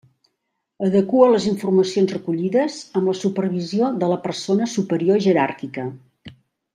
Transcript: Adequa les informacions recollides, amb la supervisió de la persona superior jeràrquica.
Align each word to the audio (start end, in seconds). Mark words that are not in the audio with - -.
Adequa 0.87 1.27
les 1.33 1.43
informacions 1.51 2.13
recollides, 2.15 2.77
amb 3.01 3.11
la 3.11 3.15
supervisió 3.21 3.91
de 4.05 4.09
la 4.15 4.21
persona 4.27 4.69
superior 4.77 5.21
jeràrquica. 5.27 5.85